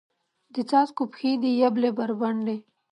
[0.53, 2.57] د څاڅکو پښې دي یبلې بربنډې